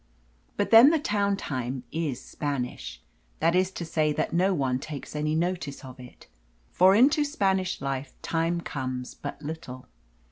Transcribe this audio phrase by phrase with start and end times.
[0.57, 3.03] But then the town time is Spanish,
[3.39, 6.25] that is to say that no one takes any notice of it.
[6.71, 9.87] For into Spanish life time comes but little.